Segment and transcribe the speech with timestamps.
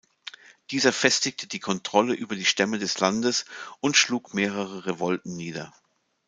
[0.71, 3.45] Dieser festigte die Kontrolle über die Stämme des Landes
[3.81, 5.75] und schlug mehrere Revolten nieder.